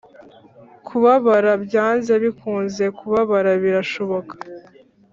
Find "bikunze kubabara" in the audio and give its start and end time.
2.23-3.51